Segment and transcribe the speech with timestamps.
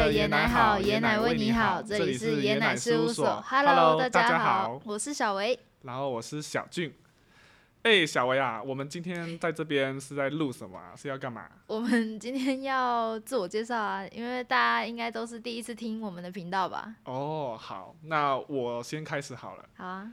[0.00, 3.42] 奶好，爷奶为你好，这里是爷奶事务所。
[3.46, 6.94] Hello，大家好，我是小维，然后我是小俊。
[7.82, 10.78] 哎，小维啊，我们今天在这边是在录什么？
[10.78, 11.46] 啊是要干嘛？
[11.66, 16.94] 我们今天要自我介绍啊，因为大家应该都是第一次听我们的频道吧？
[17.04, 19.64] 哦，好，那我先开始好了。
[19.76, 20.10] 好啊。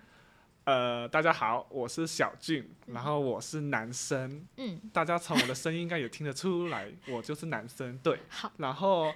[0.66, 4.46] 呃，大家好，我是小俊，然后我是男生。
[4.58, 7.98] 嗯，大家从我的声音应该也听得出来，我就是男生。
[8.00, 8.52] 对， 好。
[8.58, 9.10] 然后，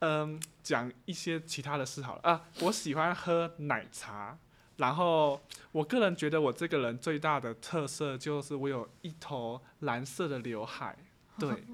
[0.00, 2.44] 嗯，讲一些其他的事好了啊。
[2.60, 4.36] 我喜欢喝奶茶，
[4.76, 5.40] 然后
[5.72, 10.96] 我个人觉得我这个人最大的特色就是我有一头蓝色的刘海，
[11.38, 11.64] 对，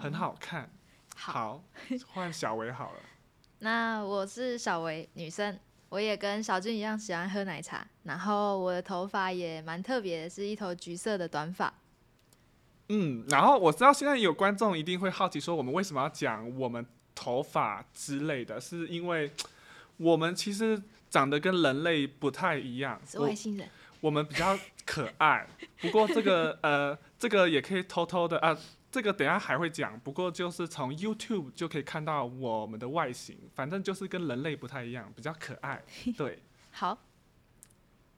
[0.00, 0.70] 很好看。
[1.16, 1.62] 好，
[2.08, 2.98] 换小维好了。
[3.60, 5.58] 那我是小维，女生。
[5.88, 11.72] 我也跟小俊一样喜欢喝奶茶，然后我的头发也蛮特别，是一头橘色的短发。
[12.88, 16.84] 嗯，然后我知道现在有观众一定会好奇说，我们为什么要讲我们
[17.22, 18.60] 头发之类的？
[18.60, 19.30] 是因为
[19.96, 23.68] 我们其实长得跟人类不太一样，是外星人。
[24.00, 25.46] 我们比较可爱，
[25.80, 28.58] 不过这个 呃，这个也可以偷偷的啊。
[28.90, 35.80] 这个等下还会讲，不过就是从 YouTube 就可以看到我们的外形，反正就是跟人类不太一样，比较可爱。
[36.16, 36.40] 对，
[36.72, 36.98] 好。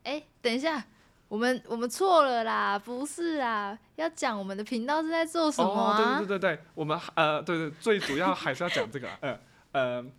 [0.05, 0.87] 哎，等一下，
[1.29, 5.97] 我们我们错了啦，不是啊，要讲我们的频道是在做什么啊？
[5.97, 9.09] 对对对对对，我们呃，对对，最主要还是要讲这个。
[9.23, 9.39] 嗯
[9.73, 10.13] 嗯，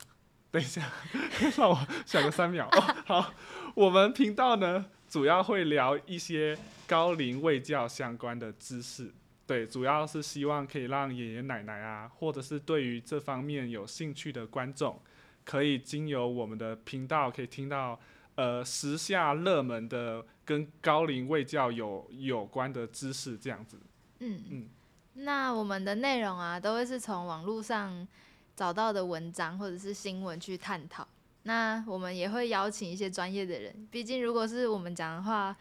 [0.51, 0.81] 等一下，
[1.57, 2.69] 让我想个三秒。
[3.05, 3.31] 好，
[3.73, 9.13] 我们频道呢，主要会聊一些高龄卫教相关的知识。
[9.47, 14.99] 对，主要是希望可以让爷爷奶奶啊，或者是对于这方面有兴趣的观众，
[15.45, 17.97] 可以经由我们的频道，可以听到
[18.35, 23.77] 呃时下热门的跟高龄卫教有有关的知识，这样子。
[24.19, 24.69] 嗯嗯。
[25.15, 28.07] 那我们的内容啊，都会是从网络上
[28.55, 31.07] 找到的文章或者是新闻去探讨。
[31.43, 35.55] 那我们也会邀请一些专业的人，毕竟如果是我们讲的话。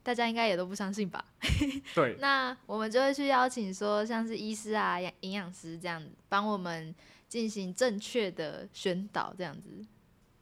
[0.00, 1.22] 大家应该也都不相信吧？
[1.94, 2.16] 对。
[2.18, 6.94] 那我们就会去邀请说，像是医师啊、营营养师这样，帮我们
[7.28, 9.84] 进行正确的宣导，这样子。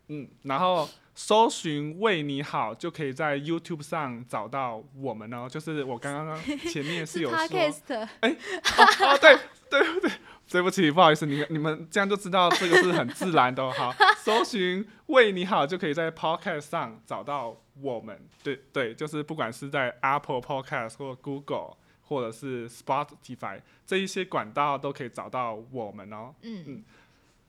[0.09, 5.49] 嗯，然后搜寻“为你好”就可以在 YouTube 上找到我们哦。
[5.49, 6.41] 就是我刚刚
[6.71, 7.39] 前面是有说，
[8.21, 9.39] 哎，哦，对
[9.71, 10.11] 对对。
[10.49, 13.69] 对不起，不好意思，你你们这样就知道这个是很自然的。
[13.73, 18.17] 好，搜寻“为你好”就可以在 Podcast 上找到我们。
[18.45, 26.33] 对对，就是不管是在 Apple Podcast 或 Google 或者是 Spotify 这一些管道都可以找到我们哦。
[26.43, 26.85] 嗯嗯。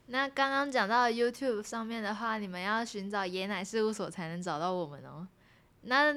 [0.07, 5.27] 那刚刚讲到 YouTube 上面的话，你们要寻找爷奶事务所才能找到我们哦。
[5.81, 6.13] 那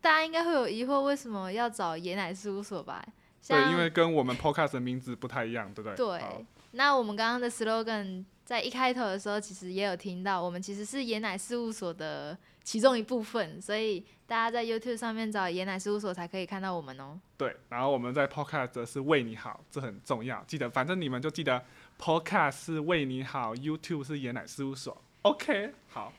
[0.00, 3.04] 大家应该会有疑惑，为什么要找爷奶事务所吧？
[3.46, 6.18] 对，因为跟我们 podcast 的名字不太一样，对不对？
[6.18, 6.46] 对。
[6.72, 17.20] 那我们刚刚的 slogan 在一开头的时候，其实也有听到，我们其实是椰奶事务所的其中一部分，所以大家在 YouTube 上面找椰奶事务所才可以看到我们哦。
[17.36, 21.62] 对，然后我们在 podcast 是为你好，这很重要，记得，反正你们就记得
[22.00, 24.96] podcast 是为你好，YouTube 是椰奶事务所。
[25.20, 26.10] OK，好。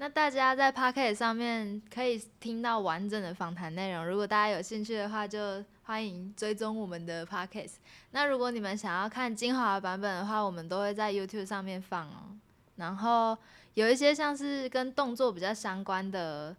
[0.00, 4.04] 那大家在 p o c k e t 上面可以听到完整的访谈内容。
[4.06, 7.72] 如果大家有兴趣的话，就欢迎追踪我们的 p o c k e t
[8.10, 12.36] 那如果你们想要看精华版本的话，我们都会在 YouTube 上面放哦。
[12.76, 13.34] 然后
[13.72, 16.54] 有一些像是跟动作比较相关的，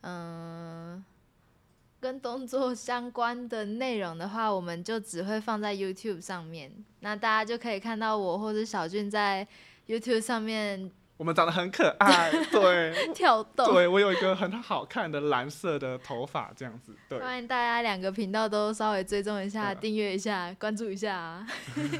[0.00, 1.04] 嗯，
[2.00, 6.72] 跟动作相关的内容的话，我们就只会放在 YouTube 上面。
[7.00, 9.46] 那大家就可以看到我或者小俊在
[9.86, 10.90] YouTube 上面。
[11.22, 17.20] 我们长得很可爱， 对，跳动，对我有一个很好看的蓝色的头发，这样子，对。
[17.20, 21.16] 欢迎大家两个频道都稍微追踪一下，订阅一下，关注一下。
[21.16, 21.46] 啊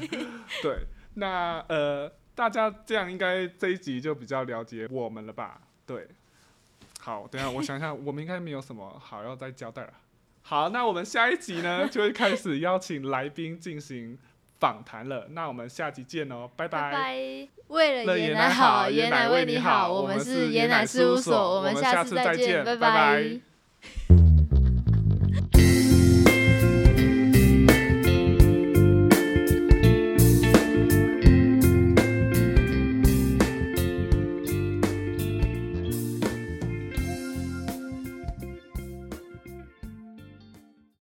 [0.61, 0.79] 对，
[1.13, 5.61] 那呃，大家这样应该这一集就比较了解我们了吧？
[5.85, 6.05] 对。
[6.99, 9.93] 好，等下我想想，我们应该没有什么好要再交代了。
[10.41, 14.19] 好，那我们下一集呢，就会开始邀请来宾进行。
[14.63, 16.93] 访谈了，那我们下集见哦，拜拜。
[17.67, 24.22] 为了爷奶好，爷奶为你好，我们是爷奶事务所，我们下次再见，拜拜。